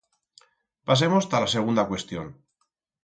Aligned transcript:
Pasemos 0.91 1.27
ta 1.31 1.41
la 1.43 1.51
segunda 1.55 1.87
cuestión. 1.91 2.27